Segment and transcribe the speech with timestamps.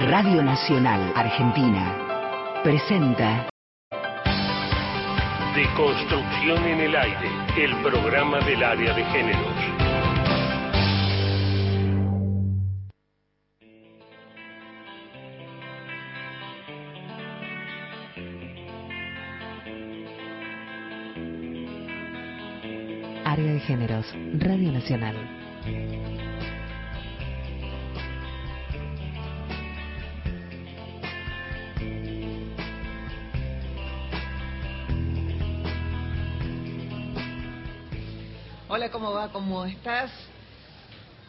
[0.00, 3.48] Radio Nacional Argentina presenta
[5.56, 9.42] De Construcción en el Aire, el programa del área de géneros.
[23.24, 24.06] Área de Géneros,
[24.38, 25.16] Radio Nacional.
[38.70, 39.32] Hola, ¿cómo va?
[39.32, 40.10] ¿Cómo estás?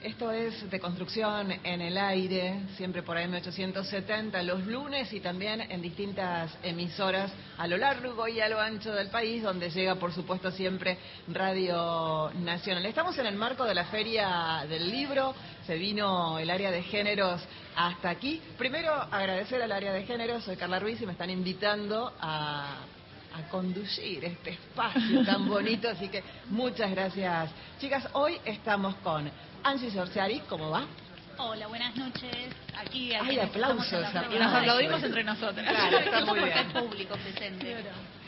[0.03, 5.81] Esto es de construcción en el aire, siempre por AM870, los lunes y también en
[5.81, 10.51] distintas emisoras a lo largo y a lo ancho del país, donde llega, por supuesto,
[10.51, 10.97] siempre
[11.29, 12.85] Radio Nacional.
[12.85, 15.33] Estamos en el marco de la Feria del Libro,
[15.65, 17.41] se vino el área de géneros
[17.73, 18.41] hasta aquí.
[18.57, 22.79] Primero, agradecer al área de géneros, soy Carla Ruiz y me están invitando a
[23.39, 27.49] a conducir este espacio tan bonito, así que muchas gracias.
[27.79, 29.29] Chicas, hoy estamos con
[29.63, 30.85] Angie Sorciari, ¿cómo va?
[31.41, 32.31] Hola, buenas noches.
[32.77, 34.39] Aquí, Hay aquí aplausos, la- aplausos.
[34.39, 35.65] Nos aplaudimos entre nosotros.
[35.65, 36.57] Claro, está Eso muy bien.
[36.57, 37.77] hay público presente.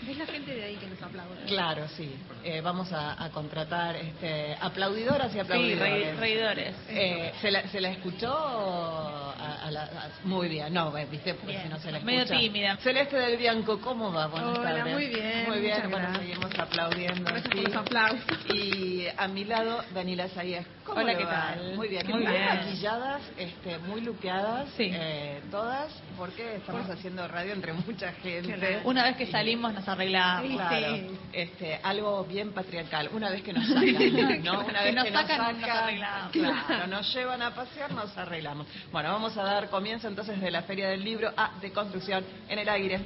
[0.09, 1.43] Es la gente de ahí que nos aplaude.
[1.45, 2.15] Claro, sí.
[2.43, 6.15] Eh, vamos a, a contratar este, aplaudidoras y Sí, aplaudidores.
[6.15, 6.75] rei- reidores.
[6.89, 9.20] Eh, ¿se, la, ¿Se la escuchó?
[9.41, 11.63] A, a la- a- muy bien, no, eh, viste, porque Bien.
[11.63, 12.15] si no se la escucha.
[12.15, 12.77] Medio tímida.
[12.77, 14.27] Celeste del Bianco, ¿cómo va?
[14.27, 14.93] Buenas Hola, tardes.
[14.93, 16.17] muy bien, Muy bien, bueno, gracias.
[16.19, 17.23] seguimos aplaudiendo.
[17.31, 17.63] Gracias por sí.
[17.65, 18.37] los aplausos.
[18.53, 20.65] Y a mi lado, Daniela Sayas.
[20.85, 21.31] ¿Cómo Hola, ¿qué va?
[21.31, 21.75] tal?
[21.75, 22.45] Muy bien, Muy bien.
[22.45, 24.89] maquilladas, este, muy luqueadas, Sí.
[24.93, 28.81] eh, todas, porque estamos haciendo radio entre mucha gente.
[28.83, 30.47] Una vez que salimos nos arreglamos.
[30.49, 30.55] Sí.
[30.57, 30.97] Claro,
[31.33, 33.09] este, algo bien patriarcal.
[33.13, 34.59] Una vez que nos sacan, ¿no?
[34.65, 36.31] Una Que vez nos que nos sacan, sacan, nos arreglamos.
[36.31, 38.67] claro, nos llevan a pasear, nos arreglamos.
[38.91, 42.59] Bueno, vamos a dar comienzo entonces de la Feria del Libro a De Construcción en
[42.59, 42.99] el Aire.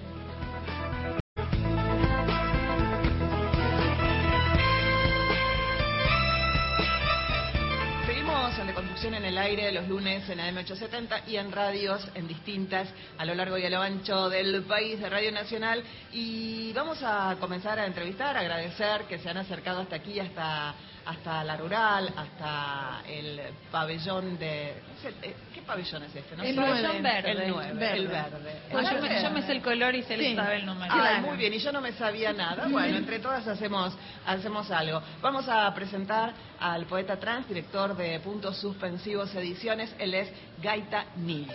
[8.08, 12.88] Seguimos De Construcción en el Aire los lunes en AM870 y en radios en distintas
[13.18, 15.84] a lo largo y a lo ancho del país de Radio Nacional.
[16.12, 20.74] Y vamos a comenzar a entrevistar, agradecer que se han acercado hasta aquí, hasta,
[21.06, 23.40] hasta la rural, hasta el
[23.72, 24.74] pabellón de...
[25.54, 26.36] ¿Qué pabellón es este?
[26.36, 26.62] No El sé.
[26.62, 27.32] pabellón verde.
[27.32, 27.98] El nueve, Verde.
[27.98, 28.62] el verde.
[28.74, 30.36] Ah, yo, me, El yo me sé el color y se le Sí.
[30.36, 30.94] sabe el número.
[30.94, 31.22] Claro.
[31.28, 32.68] muy bien, y yo no me sabía nada.
[32.70, 33.96] Bueno, entre todas hacemos,
[34.26, 35.02] hacemos algo.
[35.22, 39.96] Vamos a presentar al poeta trans, director de Puntos Suspensivos Ediciones.
[40.00, 40.30] Él es
[40.62, 41.52] Gaita Nil.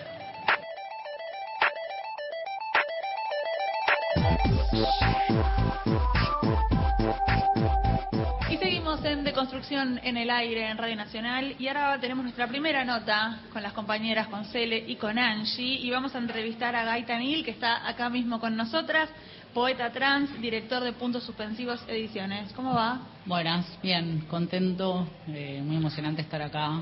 [8.51, 12.49] Y seguimos en De Construcción en el Aire en Radio Nacional y ahora tenemos nuestra
[12.49, 16.83] primera nota con las compañeras, con Cele y con Angie y vamos a entrevistar a
[16.83, 19.09] Gaita Nil que está acá mismo con nosotras,
[19.55, 22.53] poeta trans, director de Puntos Suspensivos Ediciones.
[22.55, 23.03] ¿Cómo va?
[23.25, 26.81] Buenas, bien, contento, eh, muy emocionante estar acá,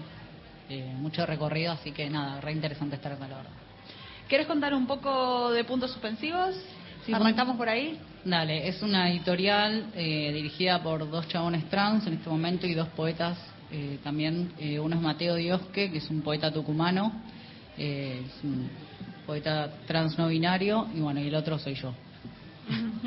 [0.70, 3.52] eh, mucho recorrido, así que nada, re interesante estar acá, la verdad.
[4.26, 6.54] ¿Quieres contar un poco de Puntos Suspensivos?
[7.04, 8.00] Sí, Arrancamos por ahí.
[8.24, 12.88] Dale, es una editorial eh, dirigida por dos chabones trans en este momento y dos
[12.88, 13.38] poetas
[13.70, 14.52] eh, también.
[14.58, 17.12] Eh, uno es Mateo Diosque, que es un poeta tucumano,
[17.76, 18.22] eh,
[19.24, 21.94] poeta trans no binario, y bueno, y el otro soy yo.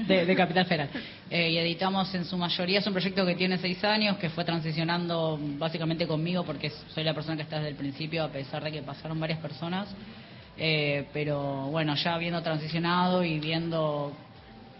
[0.07, 0.89] De, de Capital Federal.
[1.29, 4.43] Eh, y editamos en su mayoría, es un proyecto que tiene seis años, que fue
[4.43, 8.71] transicionando básicamente conmigo, porque soy la persona que está desde el principio, a pesar de
[8.71, 9.87] que pasaron varias personas.
[10.57, 14.13] Eh, pero bueno, ya habiendo transicionado y viendo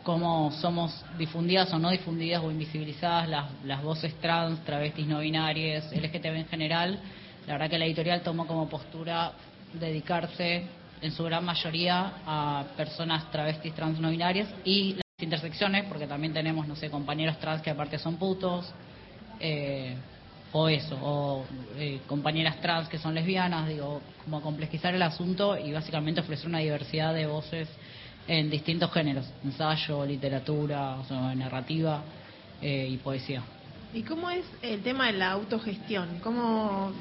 [0.03, 5.91] cómo somos difundidas o no difundidas o invisibilizadas las, las voces trans, travestis no binarias,
[5.91, 6.99] LGTB en general,
[7.47, 9.33] la verdad que la editorial tomó como postura
[9.73, 10.65] dedicarse
[11.01, 16.33] en su gran mayoría a personas travestis trans no binarias y las intersecciones, porque también
[16.33, 18.71] tenemos, no sé, compañeros trans que aparte son putos,
[19.39, 19.95] eh,
[20.53, 21.45] o eso, o
[21.77, 26.59] eh, compañeras trans que son lesbianas, digo, como complejizar el asunto y básicamente ofrecer una
[26.59, 27.69] diversidad de voces
[28.27, 32.03] en distintos géneros, ensayo, literatura, o sea, narrativa
[32.61, 33.43] eh, y poesía.
[33.93, 36.19] ¿Y cómo es el tema de la autogestión?
[36.23, 36.93] ¿Cómo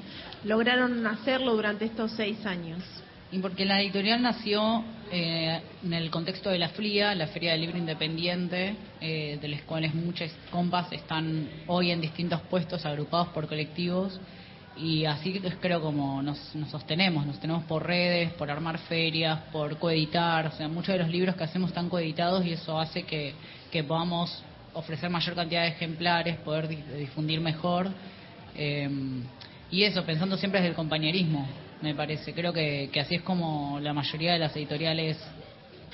[0.45, 2.83] lograron hacerlo durante estos seis años?
[3.33, 4.83] Y porque la editorial nació
[5.13, 9.63] eh, en el contexto de la FLIA, la Feria del Libro Independiente, eh, de las
[9.63, 14.19] cuales muchas compas están hoy en distintos puestos agrupados por colectivos
[14.81, 19.39] y así es creo como nos, nos sostenemos, nos tenemos por redes, por armar ferias,
[19.53, 23.03] por coeditar, o sea, muchos de los libros que hacemos están coeditados y eso hace
[23.05, 23.35] que,
[23.71, 24.43] que podamos
[24.73, 27.91] ofrecer mayor cantidad de ejemplares, poder di- difundir mejor.
[28.57, 28.89] eh,
[29.71, 31.47] y eso, pensando siempre desde el compañerismo,
[31.81, 32.33] me parece.
[32.35, 35.17] Creo que, que así es como la mayoría de las editoriales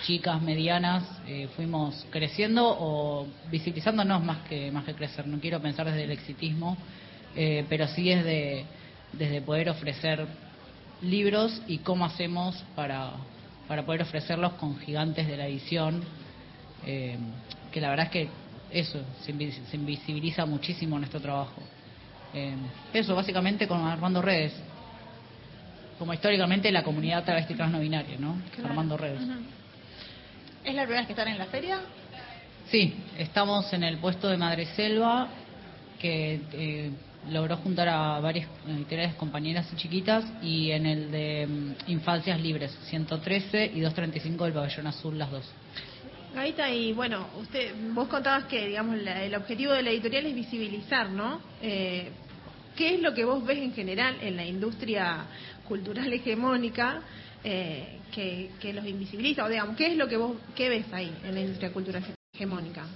[0.07, 5.27] chicas, medianas, eh, fuimos creciendo o visibilizándonos más que, más que crecer.
[5.27, 6.77] No quiero pensar desde el exitismo,
[7.37, 8.65] eh, pero sí es de,
[9.13, 10.27] desde poder ofrecer
[11.03, 13.13] libros y cómo hacemos para,
[13.69, 16.03] para poder ofrecerlos con gigantes de la edición,
[16.87, 17.17] eh,
[17.71, 18.29] que la verdad es que
[18.71, 21.63] eso, se invisibiliza muchísimo nuestro trabajo.
[22.35, 22.55] Eh,
[22.93, 24.53] eso, básicamente con Armando Redes,
[25.99, 28.37] como históricamente la comunidad travesti trans no binaria, ¿no?
[28.65, 29.23] Armando Redes.
[30.65, 31.81] ¿Es la primera vez que están en la feria?
[32.71, 35.29] Sí, estamos en el puesto de Madre Selva,
[35.99, 36.91] que eh,
[37.31, 42.77] logró juntar a varias editoriales compañeras y chiquitas, y en el de mm, Infancias Libres,
[42.89, 45.45] 113 y 235 del Pabellón Azul, las dos.
[46.35, 50.35] Gaita, y bueno, usted, vos contabas que, digamos, la- el objetivo de la editorial es
[50.35, 51.41] visibilizar, ¿no?
[51.63, 52.11] Eh,
[52.77, 55.25] ¿Qué es lo que vos ves en general en la industria
[55.67, 57.01] cultural hegemónica
[57.43, 59.45] eh, que, que los invisibiliza?
[59.45, 62.03] O digamos, ¿qué es lo que vos qué ves ahí en la industria cultural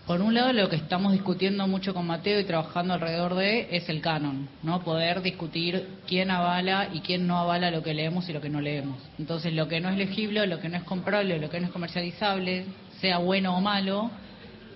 [0.06, 3.88] Por un lado, lo que estamos discutiendo mucho con Mateo y trabajando alrededor de es
[3.88, 4.82] el canon, ¿no?
[4.82, 8.60] Poder discutir quién avala y quién no avala lo que leemos y lo que no
[8.60, 8.98] leemos.
[9.18, 11.72] Entonces, lo que no es legible, lo que no es comprable, lo que no es
[11.72, 12.66] comercializable,
[13.00, 14.10] sea bueno o malo,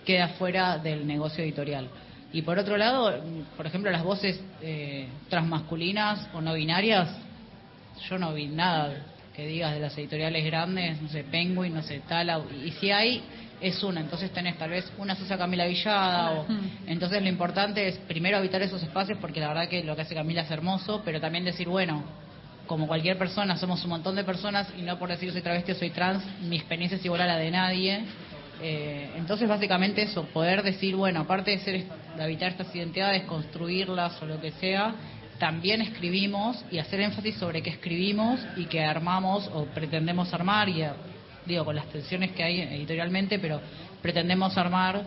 [0.07, 1.89] queda fuera del negocio editorial.
[2.33, 3.23] Y por otro lado,
[3.57, 7.09] por ejemplo, las voces eh, transmasculinas o no binarias,
[8.09, 12.01] yo no vi nada que digas de las editoriales grandes, no sé, Penguin, no sé,
[12.09, 13.23] Tala, y si hay,
[13.61, 16.47] es una, entonces tenés tal vez una Susa Camila Villada, o,
[16.87, 20.15] entonces lo importante es primero habitar esos espacios, porque la verdad que lo que hace
[20.15, 22.05] Camila es hermoso, pero también decir, bueno,
[22.67, 25.75] como cualquier persona, somos un montón de personas, y no por decir soy travesti o
[25.75, 28.05] soy trans, mi experiencia es igual a la de nadie,
[28.63, 31.85] eh, entonces, básicamente eso, poder decir, bueno, aparte de ser
[32.17, 34.95] de habitar estas identidades, construirlas o lo que sea,
[35.39, 40.83] también escribimos y hacer énfasis sobre que escribimos y que armamos o pretendemos armar, y
[40.83, 40.91] eh,
[41.47, 43.61] digo, con las tensiones que hay editorialmente, pero
[44.01, 45.03] pretendemos armar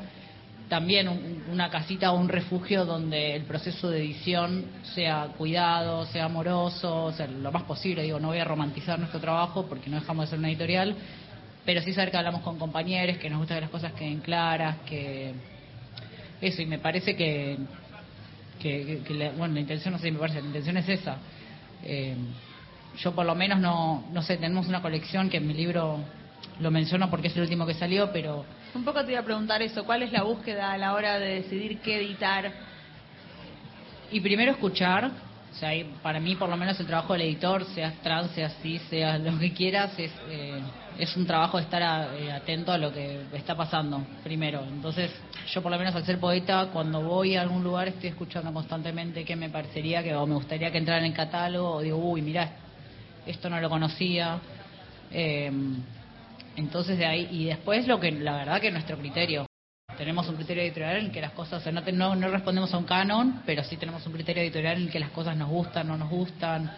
[0.69, 4.65] también un- una casita o un refugio donde el proceso de edición
[4.95, 8.03] sea cuidado, sea amoroso, sea, lo más posible.
[8.03, 10.93] Digo, no voy a romantizar nuestro trabajo porque no dejamos de ser una editorial,
[11.65, 14.77] pero sí saber que hablamos con compañeros, que nos gusta que las cosas queden claras,
[14.85, 15.33] que
[16.41, 17.57] eso, y me parece que,
[18.67, 21.17] que, que- que la, bueno, la intención, no sé, me parece, la intención es esa.
[21.83, 22.15] Eh,
[22.97, 25.99] yo por lo menos no, no sé, tenemos una colección que en mi libro
[26.59, 28.43] lo menciono porque es el último que salió, pero
[28.73, 31.35] Un poco te iba a preguntar eso, ¿cuál es la búsqueda a la hora de
[31.41, 32.51] decidir qué editar?
[34.11, 35.11] Y primero escuchar,
[35.51, 35.71] o sea,
[36.03, 39.39] para mí por lo menos el trabajo del editor, seas trans, seas cis, seas lo
[39.39, 40.61] que quieras, es, eh,
[40.99, 44.63] es un trabajo de estar a- eh, atento a lo que está pasando primero.
[44.63, 45.11] Entonces,
[45.51, 49.25] yo por lo menos al ser poeta, cuando voy a algún lugar estoy escuchando constantemente
[49.25, 52.21] qué me parecería que o me gustaría que entrara en el catálogo, o digo, uy,
[52.21, 52.51] mirá,
[53.25, 54.39] esto no lo conocía.
[55.11, 55.51] Eh,
[56.55, 59.46] entonces de ahí, y después lo que, la verdad que nuestro criterio,
[59.95, 62.77] tenemos un criterio editorial en que las cosas, o no, te- no, no respondemos a
[62.77, 65.97] un canon, pero sí tenemos un criterio editorial en que las cosas nos gustan, no
[65.97, 66.69] nos gustan,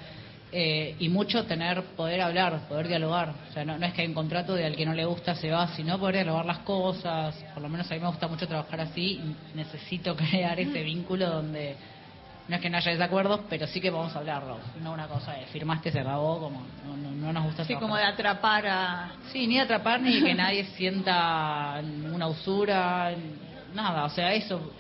[0.52, 3.34] eh, y mucho tener, poder hablar, poder dialogar.
[3.50, 5.50] O sea, no, es que hay un contrato de al que no le gusta se
[5.50, 7.36] va, sino poder dialogar las cosas.
[7.54, 9.20] Por lo menos a mí me gusta mucho trabajar así,
[9.56, 11.76] necesito crear ese vínculo donde
[12.50, 14.57] no es que no haya desacuerdos, pero sí que vamos a hablarlo.
[14.81, 17.96] No una cosa de firmaste, se acabó, como no, no- no nos gusta trabajar como
[17.96, 19.12] de atrapar a...
[19.32, 21.79] Sí, ni atrapar ni que nadie sienta
[22.12, 23.12] una usura,
[23.74, 24.74] nada, o sea, eso.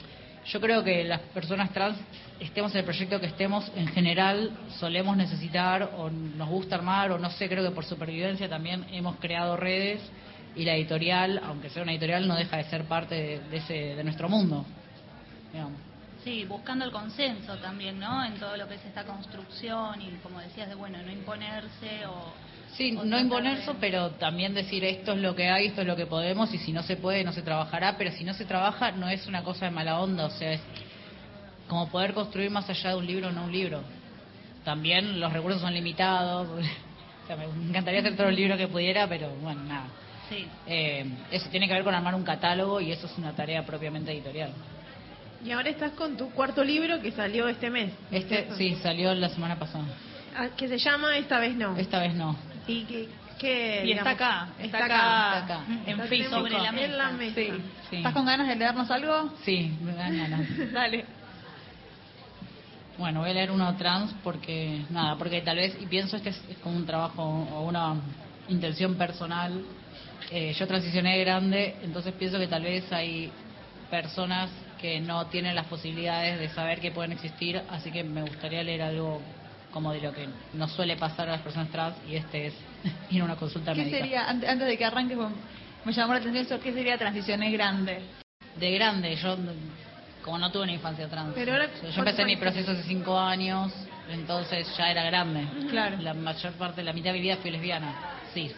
[0.47, 1.97] Yo creo que las personas trans,
[2.39, 7.19] estemos en el proyecto que estemos, en general solemos necesitar o nos gusta armar o
[7.19, 10.01] no sé, creo que por supervivencia también hemos creado redes
[10.55, 13.73] y la editorial, aunque sea una editorial, no deja de ser parte de, de ese,
[13.95, 14.65] de nuestro mundo.
[15.53, 15.88] digamos.
[16.23, 18.23] Sí, buscando el consenso también, ¿no?
[18.25, 22.33] En todo lo que es esta construcción y, como decías, de bueno, no imponerse o.
[22.75, 25.87] Sí, o no imponerse, de- pero también decir esto es lo que hay, esto es
[25.87, 28.45] lo que podemos y si no se puede no se trabajará, pero si no se
[28.45, 30.61] trabaja no es una cosa de mala onda, o sea, es
[31.67, 33.81] como poder construir más allá de un libro o no un libro.
[34.63, 36.47] También los recursos son limitados,
[37.23, 39.87] o sea, me encantaría hacer todo el libro que pudiera, pero bueno, nada.
[40.29, 40.45] Sí.
[40.67, 44.11] Eh, eso tiene que ver con armar un catálogo y eso es una tarea propiamente
[44.11, 44.51] editorial.
[45.43, 47.91] Y ahora estás con tu cuarto libro que salió este mes.
[48.11, 49.85] Este sí, salió la semana pasada.
[50.35, 51.77] Ah, Que se llama Esta vez no.
[51.77, 52.35] Esta vez no.
[52.67, 53.07] Y que,
[53.39, 55.65] que, Y está digamos, acá, está, está acá, está acá.
[55.85, 56.29] en Está físico.
[56.31, 57.35] sobre la En la mesa.
[57.35, 57.49] Sí.
[57.89, 57.95] Sí.
[57.97, 59.33] ¿Estás con ganas de leernos algo?
[59.43, 60.41] Sí, me dan ganas.
[60.73, 61.05] Dale.
[62.97, 66.41] Bueno, voy a leer uno trans porque, nada, porque tal vez, y pienso este es,
[66.49, 67.95] es como un trabajo o una
[68.49, 69.63] intención personal.
[70.31, 73.31] Eh, yo transicioné de grande, entonces pienso que tal vez hay
[73.89, 74.49] personas
[74.81, 78.81] que no tienen las posibilidades de saber que pueden existir, así que me gustaría leer
[78.81, 79.21] algo
[79.71, 82.53] como de lo que nos suele pasar a las personas trans y este es
[83.11, 83.97] ir a una consulta ¿Qué médica.
[83.99, 85.17] sería, ante- antes de que arranques,
[85.85, 88.03] me llamó la atención eso, ¿qué sería transiciones grandes?
[88.55, 89.37] De grande, yo
[90.23, 91.33] como no tuve una infancia trans.
[91.35, 93.71] Pero ahora, yo ¿cuántos empecé mi proceso hace cinco años,
[94.09, 95.45] entonces ya era grande.
[95.69, 95.97] Claro.
[96.01, 97.93] La mayor parte, la mitad de mi vida fui lesbiana,
[98.33, 98.51] sí.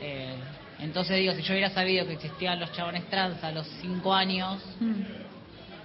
[0.00, 0.36] Eh,
[0.80, 4.60] entonces digo, si yo hubiera sabido que existían los chabones trans a los cinco años,
[4.80, 5.23] Mm.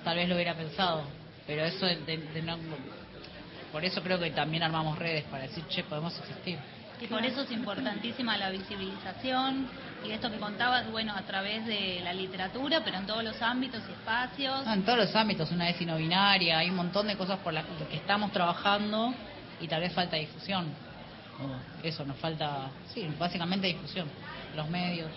[0.04, 1.04] Tal vez lo hubiera pensado.
[1.48, 2.58] Pero eso de, de- de no...
[3.72, 6.58] Por eso creo que también armamos redes para decir, che, podemos existir.
[7.02, 9.68] Y por eso es importantísima la visibilización
[10.06, 13.82] y esto que contabas, bueno, a través de la literatura, pero en todos los ámbitos
[13.88, 14.66] y espacios.
[14.66, 17.54] No, en todos los ámbitos, una vez no binaria, hay un montón de cosas por
[17.54, 19.14] las que estamos trabajando
[19.62, 20.66] y tal vez falta difusión.
[21.42, 24.08] O Eso, nos falta, sí, básicamente difusión.
[24.56, 25.10] Los medios.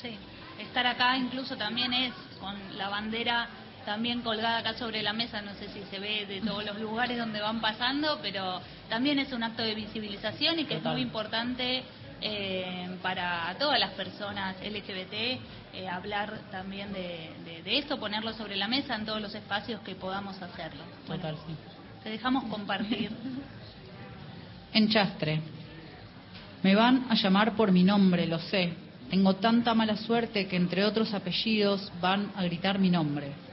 [0.00, 0.16] Sí,
[0.60, 3.48] estar acá incluso también es con la bandera
[3.88, 7.16] también colgada acá sobre la mesa, no sé si se ve de todos los lugares
[7.16, 10.92] donde van pasando, pero también es un acto de visibilización y que Total.
[10.92, 11.82] es muy importante
[12.20, 15.14] eh, para todas las personas LGBT
[15.72, 19.80] eh, hablar también de, de, de esto, ponerlo sobre la mesa en todos los espacios
[19.80, 20.82] que podamos hacerlo.
[21.06, 21.54] Bueno, Total, sí.
[22.04, 23.10] te dejamos compartir.
[24.74, 25.40] En Chastre.
[26.62, 28.74] Me van a llamar por mi nombre, lo sé.
[29.08, 33.47] Tengo tanta mala suerte que entre otros apellidos van a gritar mi nombre.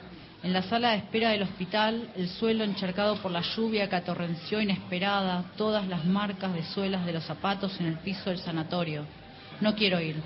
[0.45, 4.61] En la sala de espera del hospital, el suelo encharcado por la lluvia que atorrenció
[4.61, 9.07] inesperada, todas las marcas de suelas de los zapatos en el piso del sanatorio.
[9.59, 10.17] No quiero ir.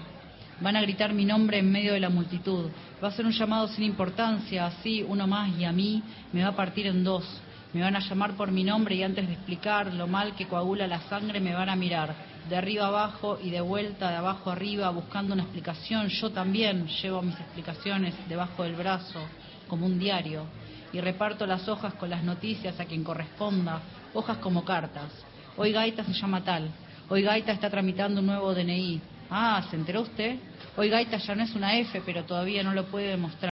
[0.60, 2.70] Van a gritar mi nombre en medio de la multitud.
[3.02, 6.50] Va a ser un llamado sin importancia, así uno más y a mí me va
[6.50, 7.24] a partir en dos.
[7.72, 10.86] Me van a llamar por mi nombre y antes de explicar lo mal que coagula
[10.86, 12.14] la sangre me van a mirar
[12.50, 16.10] de arriba abajo y de vuelta de abajo arriba buscando una explicación.
[16.10, 19.22] Yo también llevo mis explicaciones debajo del brazo
[19.70, 20.44] como un diario
[20.92, 23.80] y reparto las hojas con las noticias a quien corresponda,
[24.14, 25.12] hojas como cartas.
[25.56, 26.70] Hoy Gaita se llama tal.
[27.08, 29.00] Hoy Gaita está tramitando un nuevo DNI.
[29.30, 30.38] Ah, ¿se enteró usted?
[30.76, 33.52] Hoy Gaita ya no es una F, pero todavía no lo puede demostrar.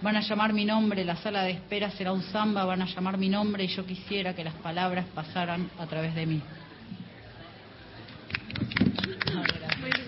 [0.00, 3.16] Van a llamar mi nombre, la sala de espera será un samba, van a llamar
[3.16, 6.42] mi nombre y yo quisiera que las palabras pasaran a través de mí.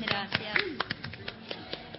[0.07, 0.59] Gracias.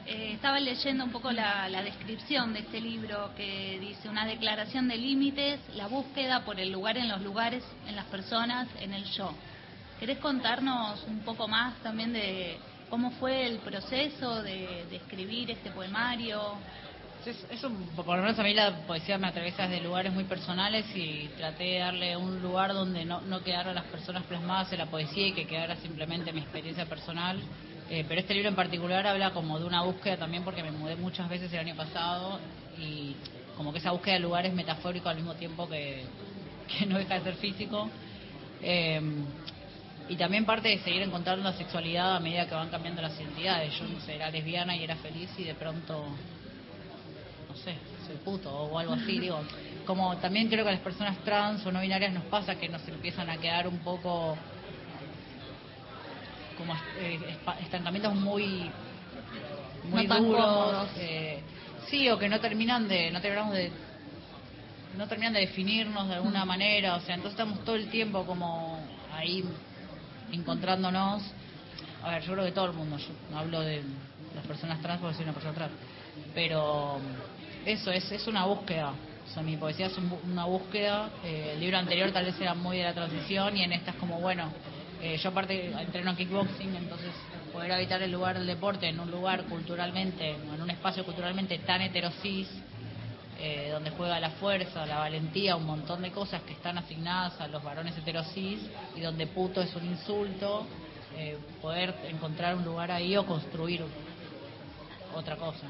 [0.06, 4.88] Eh, estaba leyendo un poco la, la descripción de este libro que dice una declaración
[4.88, 9.04] de límites, la búsqueda por el lugar en los lugares, en las personas, en el
[9.04, 9.30] yo.
[10.00, 12.56] ¿Querés contarnos un poco más también de
[12.90, 16.40] cómo fue el proceso de, de escribir este poemario?
[17.26, 20.24] Es, es un- por lo menos a mí la poesía me atraviesa desde lugares muy
[20.24, 24.86] personales y traté de darle un lugar donde no, no las personas plasmadas en la
[24.86, 27.38] poesía y que quedara simplemente mi experiencia personal.
[27.90, 30.96] Eh, pero este libro en particular habla como de una búsqueda también porque me mudé
[30.98, 32.40] muchas veces el año pasado
[32.78, 33.16] y
[33.56, 36.04] como que esa búsqueda de lugar es metafórico al mismo tiempo que,
[36.68, 37.90] que no deja de ser físico.
[38.62, 39.02] Eh,
[40.10, 43.78] y también parte de seguir encontrando la sexualidad a medida que van cambiando las identidades.
[43.78, 46.06] Yo no sé, era lesbiana y era feliz y de pronto
[47.50, 47.76] no sé,
[48.06, 49.42] soy puto o algo así, digo.
[49.86, 52.86] Como también creo que a las personas trans o no binarias nos pasa que nos
[52.88, 54.38] empiezan a quedar un poco
[56.58, 58.72] como eh, estancamientos muy
[59.92, 60.90] muy No duros.
[60.98, 61.40] eh,
[61.90, 63.72] sí, o que no terminan de no terminamos de
[64.98, 68.80] no terminan de definirnos de alguna manera, o sea, entonces estamos todo el tiempo como
[69.14, 69.44] ahí
[70.32, 71.24] encontrándonos.
[72.04, 73.84] A ver, yo creo que todo el mundo, yo no hablo de
[74.36, 75.72] las personas trans porque soy una persona trans,
[76.34, 77.00] pero
[77.66, 78.92] eso es, es una búsqueda.
[79.30, 81.10] O sea, mi poesía es un una búsqueda.
[81.24, 83.98] eh, el libro anterior tal vez era muy de la transición y en esta es
[83.98, 84.50] como, bueno,
[85.02, 87.12] eh, yo aparte entreno kickboxing, entonces
[87.54, 91.82] poder habitar el lugar del deporte en un lugar culturalmente, en un espacio culturalmente tan
[91.82, 92.48] heterosis,
[93.40, 97.48] eh, donde juega la fuerza, la valentía, un montón de cosas que están asignadas a
[97.48, 98.60] los varones heterosis
[98.96, 100.66] y donde puto es un insulto,
[101.16, 103.84] eh, poder encontrar un lugar ahí o construir
[105.14, 105.68] otra cosa.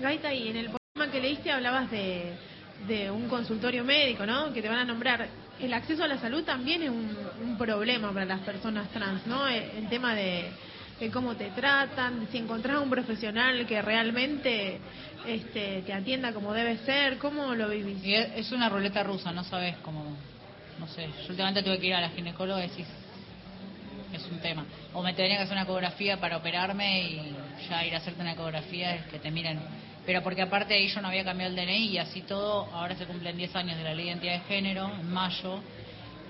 [0.00, 2.34] Gaita, y en el poema que leíste hablabas de,
[2.86, 4.52] de un consultorio médico, ¿no?
[4.52, 5.28] Que te van a nombrar.
[5.58, 9.48] El acceso a la salud también es un, problema para las personas trans, ¿no?
[9.48, 10.50] El, el tema de,
[11.00, 14.78] de cómo te tratan, si encontrás un profesional que realmente
[15.26, 18.02] este, te atienda como debe ser, ¿cómo lo vivís?
[18.04, 20.16] Y es, una ruleta rusa, no sabes cómo,
[20.78, 22.86] no sé, yo últimamente tuve que ir a la ginecóloga y decís,
[24.12, 24.64] es un tema.
[24.94, 27.36] O me tenía que hacer una ecografía para operarme y
[27.68, 29.60] ya ir a hacerte una ecografía es que te miren.
[30.06, 33.06] Pero porque aparte ahí yo no había cambiado el DNI y así todo, ahora se
[33.06, 35.60] cumplen 10 años de la ley de identidad de género, en mayo,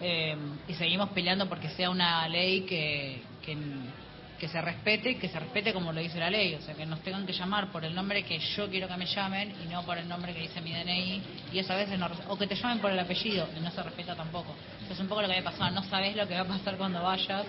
[0.00, 0.34] eh,
[0.66, 5.72] y seguimos peleando porque sea una ley que, que, se respete y que se respete
[5.74, 8.22] como lo dice la ley, o sea, que nos tengan que llamar por el nombre
[8.22, 11.22] que yo quiero que me llamen y no por el nombre que dice mi DNI,
[11.52, 14.14] y eso veces no, o que te llamen por el apellido y no se respeta
[14.14, 14.54] tampoco.
[14.84, 16.76] Eso es un poco lo que me pasado, no sabes lo que va a pasar
[16.76, 17.44] cuando vayas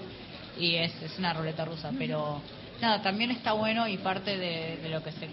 [0.60, 2.42] y es, es una ruleta rusa, pero
[2.82, 5.30] nada, también está bueno y parte de, de lo que se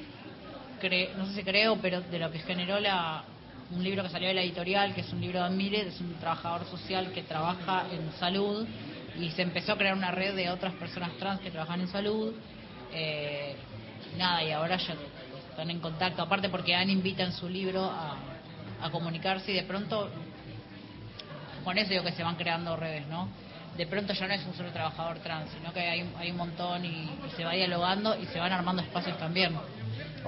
[1.16, 3.24] no sé si creo, pero de lo que generó la,
[3.70, 6.14] un libro que salió de la editorial, que es un libro de Admire, es un
[6.14, 8.66] trabajador social que trabaja en salud
[9.18, 12.34] y se empezó a crear una red de otras personas trans que trabajan en salud.
[12.92, 13.56] Eh,
[14.18, 14.94] nada, y ahora ya
[15.50, 18.16] están en contacto, aparte porque Anne invita en su libro a,
[18.82, 20.10] a comunicarse y de pronto,
[21.64, 23.28] con eso digo que se van creando redes, ¿no?
[23.76, 26.84] De pronto ya no es un solo trabajador trans, sino que hay, hay un montón
[26.84, 26.88] y,
[27.26, 29.56] y se va dialogando y se van armando espacios también.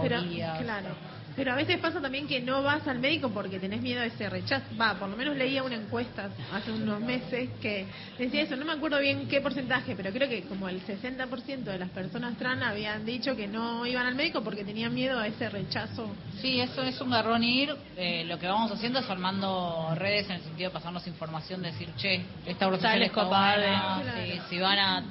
[0.01, 0.23] Pero,
[0.63, 0.89] claro.
[1.37, 4.31] Pero a veces pasa también que no vas al médico porque tenés miedo a ese
[4.31, 4.65] rechazo.
[4.81, 7.85] Va, por lo menos leía una encuesta hace unos meses que
[8.19, 8.57] decía eso.
[8.57, 12.39] No me acuerdo bien qué porcentaje, pero creo que como el 60% de las personas
[12.39, 16.09] trans habían dicho que no iban al médico porque tenían miedo a ese rechazo.
[16.41, 17.77] Sí, eso es un garrón ir.
[17.99, 21.91] Eh, lo que vamos haciendo es armando redes en el sentido de pasarnos información, decir,
[21.99, 24.23] che, esta buena, Claro.
[24.25, 25.05] si, si van a,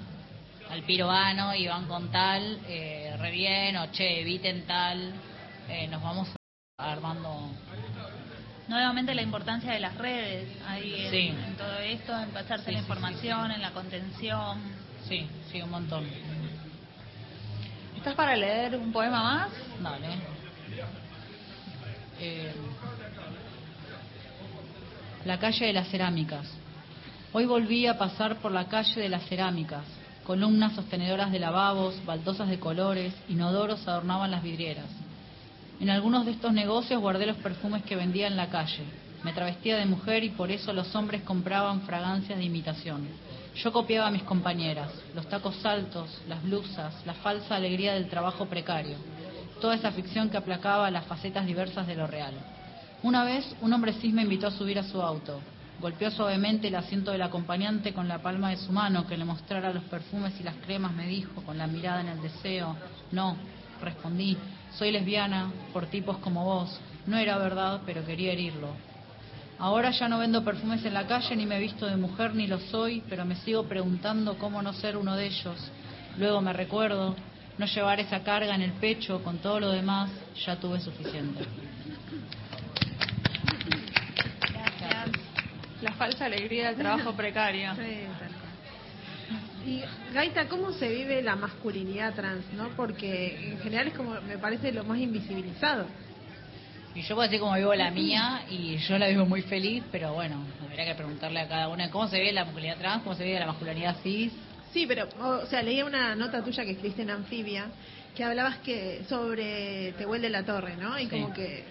[0.69, 5.13] al piroano y van con tal, eh, re bien, o che, eviten tal,
[5.69, 6.29] eh, nos vamos
[6.77, 7.49] armando.
[8.67, 11.27] Nuevamente la importancia de las redes ahí en, Sí.
[11.27, 14.59] en todo esto, en pasarse Sí, la sí, información, en la contención.
[15.07, 16.05] Sí, sí, un montón.
[17.95, 19.49] ¿Estás para leer un poema más?
[19.81, 20.07] Dale.
[22.19, 22.53] Eh,
[25.25, 26.47] la calle de las cerámicas.
[27.33, 29.83] Hoy volví a pasar por la calle de las cerámicas.
[30.25, 34.87] Columnas sostenedoras de lavabos, baldosas de colores, inodoros adornaban las vidrieras.
[35.79, 38.83] En algunos de estos negocios guardé los perfumes que vendía en la calle.
[39.23, 43.07] Me travestía de mujer y por eso los hombres compraban fragancias de imitación.
[43.55, 48.47] Yo copiaba a mis compañeras, los tacos altos, las blusas, la falsa alegría del trabajo
[48.47, 48.97] precario,
[49.61, 52.33] toda esa ficción que aplacaba las facetas diversas de lo real.
[53.03, 55.39] Una vez, un hombre cis me invitó a subir a su auto.
[55.79, 59.73] Golpeó suavemente el asiento del acompañante con la palma de su mano, que le mostrara
[59.73, 62.75] los perfumes y las cremas, me dijo, con la mirada en el deseo.
[63.11, 63.35] No,
[63.81, 64.37] respondí,
[64.73, 66.79] soy lesbiana, por tipos como vos.
[67.05, 68.69] No era verdad, pero quería herirlo.
[69.57, 72.59] Ahora ya no vendo perfumes en la calle, ni me visto de mujer, ni lo
[72.59, 75.71] soy, pero me sigo preguntando cómo no ser uno de ellos.
[76.17, 77.15] Luego me recuerdo,
[77.57, 80.11] no llevar esa carga en el pecho, con todo lo demás,
[80.45, 81.45] ya tuve suficiente.
[84.51, 85.11] Gracias.
[85.81, 87.73] La falsa alegría del trabajo precario.
[87.75, 87.81] Sí,
[88.19, 88.45] tal cual.
[89.67, 89.83] Y
[90.13, 92.45] Gaita, ¿cómo se vive la masculinidad trans?
[92.53, 92.69] ¿no?
[92.75, 95.85] Porque en general es como, me parece, lo más invisibilizado.
[96.93, 100.13] Y yo puedo decir cómo vivo la mía, y yo la vivo muy feliz, pero
[100.13, 103.25] bueno, habría que preguntarle a cada una cómo se vive la masculinidad trans, cómo se
[103.25, 104.31] vive la masculinidad cis.
[104.71, 107.65] Sí, pero, o sea, leía una nota tuya que escribiste en Anfibia,
[108.15, 110.97] que hablabas que sobre Tehuel de la Torre, ¿no?
[110.97, 111.09] Y Sí.
[111.09, 111.65] como que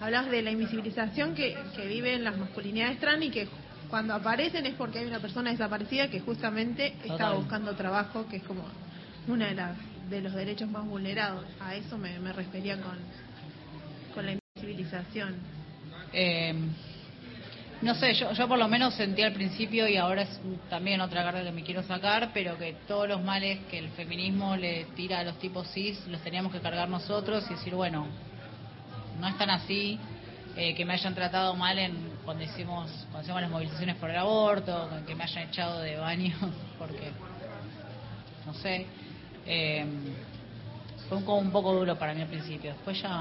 [0.00, 3.48] hablabas de la invisibilización que, que viven las masculinidades trans y que
[3.88, 7.36] cuando aparecen es porque hay una persona desaparecida que justamente está Total.
[7.36, 8.64] buscando trabajo, que es como
[9.28, 9.76] una de las
[10.10, 11.44] de los derechos más vulnerados.
[11.60, 12.96] A eso me, me refería con,
[14.14, 15.36] con la invisibilización.
[16.12, 16.54] Eh,
[17.82, 21.22] no sé, yo, yo por lo menos sentí al principio y ahora es también otra
[21.22, 25.20] carga que me quiero sacar, pero que todos los males que el feminismo le tira
[25.20, 28.06] a los tipos cis los teníamos que cargar nosotros y decir, bueno,
[29.20, 29.98] no es tan así,
[30.56, 34.16] eh, que me hayan tratado mal en cuando hicimos, cuando hicimos las movilizaciones por el
[34.16, 36.38] aborto, que me hayan echado de baños,
[36.78, 37.10] porque,
[38.46, 38.86] no sé,
[39.46, 39.84] eh,
[41.08, 43.20] fue un, como un poco duro para mí al principio, después ya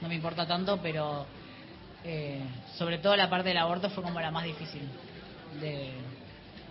[0.00, 1.26] no me importa tanto, pero
[2.04, 2.40] eh,
[2.76, 4.82] sobre todo la parte del aborto fue como la más difícil
[5.60, 5.92] de,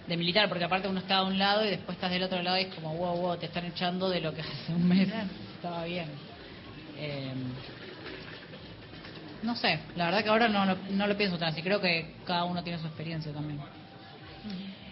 [0.08, 2.58] de militar, porque aparte uno está de un lado y después estás del otro lado
[2.58, 5.08] y es como, wow, wow, te están echando de lo que hace un mes
[5.56, 6.08] estaba bien.
[6.98, 7.34] Eh,
[9.43, 12.15] no sé, la verdad que ahora no, lo- no lo pienso tan así, creo que
[12.25, 13.60] cada uno tiene su experiencia también.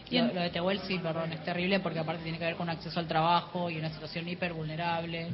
[0.10, 2.70] Y Lo, lo de Tehuel sí, perdón, es terrible porque aparte tiene que ver con
[2.70, 5.28] acceso al trabajo y una situación hiper vulnerable.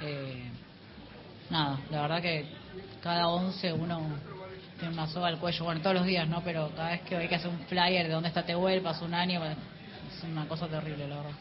[0.00, 0.50] Eh,
[1.50, 2.44] nada, la verdad que
[3.02, 4.00] cada 11 uno
[4.78, 6.42] tiene una soga al cuello, bueno, todos los días, ¿no?
[6.44, 9.14] Pero cada vez que hay que hacer un flyer de dónde está Tehuel, pasa un
[9.14, 9.56] año, es
[10.24, 11.32] una cosa terrible, la verdad.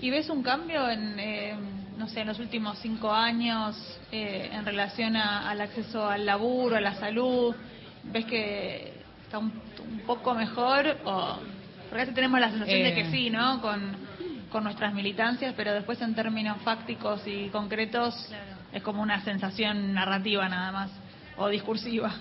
[0.00, 1.54] ¿Y ves un cambio en, eh,
[1.96, 3.76] no sé, en los últimos cinco años
[4.10, 7.54] eh, en relación a- al acceso al laburo, a la salud?
[8.04, 9.52] ¿Ves que está un,
[9.90, 10.96] un poco mejor?
[11.04, 11.36] O,
[11.88, 12.94] porque a veces tenemos la sensación de Eh.
[12.94, 13.60] que sí, ¿no?
[13.60, 13.80] Con,
[14.50, 18.44] con nuestras militancias, pero después en términos fácticos y concretos Claro.
[18.72, 20.90] es como una sensación narrativa nada más,
[21.36, 22.12] o discursiva.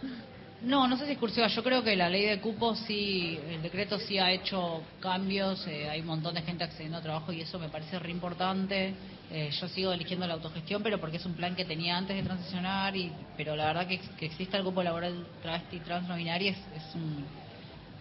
[0.64, 1.48] No, no sé si excursiva.
[1.48, 5.66] Yo creo que la ley de cupos sí, el decreto sí ha hecho cambios.
[5.68, 8.94] eh, hay un montón de gente accediendo a trabajo y eso me parece re importante.
[9.32, 12.22] Eh, yo sigo eligiendo la autogestión, pero porque es un plan que tenía antes de
[12.24, 12.96] transicionar.
[12.96, 16.58] Y, pero la verdad que, que exista el cupo laboral travesti trans no binario es,
[16.76, 17.26] es un-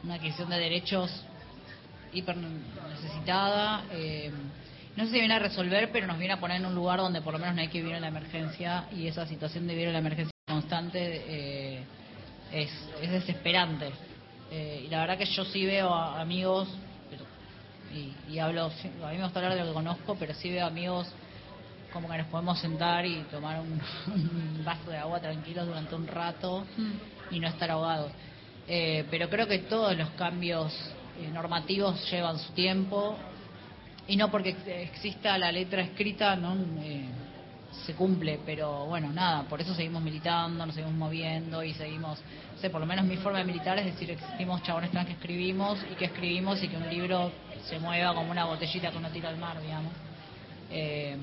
[0.04, 1.10] una adquisición de derechos
[2.12, 3.84] hiper necesitada.
[3.92, 4.30] eh,
[4.96, 7.22] no sé si viene a resolver, pero nos viene a poner en un lugar donde
[7.22, 9.86] por lo menos no hay que vivir en la emergencia y esa situación de vivir
[9.88, 11.84] en la emergencia constante eh,
[12.52, 13.92] es, es desesperante.
[14.50, 16.68] Eh, y la verdad que yo sí veo a amigos,
[17.08, 17.24] pero-
[17.92, 20.66] y, y hablo, a mí me gusta hablar de lo que conozco, pero sí veo
[20.66, 21.06] amigos
[21.92, 23.80] como que nos podemos sentar y tomar un,
[24.14, 26.64] un vaso de agua tranquilos durante un rato
[27.30, 28.12] y no estar ahogados.
[28.68, 30.72] Eh, pero creo que todos los cambios
[31.20, 33.16] eh, normativos llevan su tiempo
[34.06, 37.04] y no porque ex- exista la letra escrita no Eh,
[37.70, 42.18] se cumple, pero bueno, nada, por eso seguimos militando, nos seguimos moviendo y seguimos,
[42.54, 45.14] no sé, por lo menos mi forma de militar es decir, existimos chabones trans que
[45.14, 47.30] escribimos y que escribimos y que un libro
[47.64, 49.92] se mueva como una botellita que uno tira al mar, digamos.
[50.70, 51.16] Eh,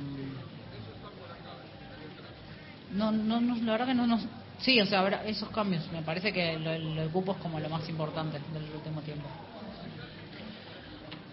[2.93, 4.25] no, no, no, la verdad que no nos...
[4.60, 5.88] Sí, o sea, habrá esos cambios.
[5.91, 9.27] Me parece que lo, lo del cupo es como lo más importante del último tiempo.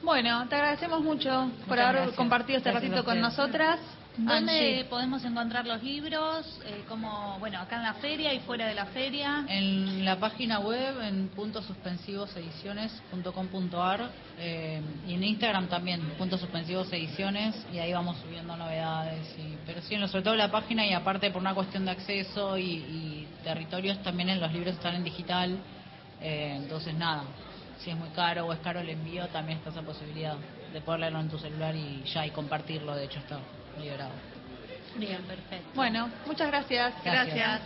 [0.03, 2.16] Bueno, te agradecemos mucho por haber gracias.
[2.16, 3.79] compartido este Gracias ratito con nosotras.
[4.16, 4.85] ¿Dónde Angie.
[4.85, 6.61] podemos encontrar los libros?
[6.66, 9.44] Eh, como, bueno, acá en la feria y fuera de la feria.
[9.48, 16.92] En la página web, en puntos suspensivos ediciones.com.ar eh, y en Instagram también, puntos suspensivos
[16.92, 19.35] ediciones, y ahí vamos subiendo novedades.
[19.38, 21.85] Y, pero sí, en lo- sobre todo en la página y aparte por una cuestión
[21.85, 25.59] de acceso y, y territorios, también en los libros están en digital.
[26.20, 27.24] eh, entonces, nada,
[27.81, 30.37] si es muy caro o es caro el envío, también está esa posibilidad
[30.72, 33.38] de poder leerlo en tu celular y ya, y compartirlo, de hecho está
[33.77, 34.13] liberado.
[34.97, 35.71] Bien, perfecto.
[35.75, 36.95] Bueno, muchas gracias.
[37.05, 37.63] Gracias.